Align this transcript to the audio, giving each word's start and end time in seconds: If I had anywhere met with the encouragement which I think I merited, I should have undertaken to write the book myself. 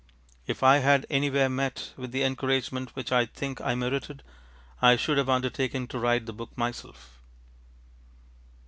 If 0.47 0.63
I 0.63 0.79
had 0.79 1.05
anywhere 1.11 1.47
met 1.47 1.93
with 1.95 2.11
the 2.11 2.23
encouragement 2.23 2.95
which 2.95 3.11
I 3.11 3.27
think 3.27 3.61
I 3.61 3.75
merited, 3.75 4.23
I 4.81 4.95
should 4.95 5.19
have 5.19 5.29
undertaken 5.29 5.85
to 5.89 5.99
write 5.99 6.25
the 6.25 6.33
book 6.33 6.57
myself. 6.57 7.19